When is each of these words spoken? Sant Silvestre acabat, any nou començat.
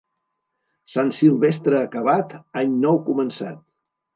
Sant 0.93 1.11
Silvestre 1.17 1.81
acabat, 1.81 2.33
any 2.63 2.75
nou 2.87 3.01
començat. 3.11 3.63